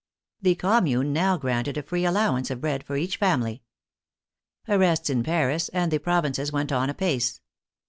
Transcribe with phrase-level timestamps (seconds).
[0.41, 3.61] The Commune now granted a free allowance of bread for each family.
[4.67, 7.39] Arrests in Paris and the pro vinces went on apace.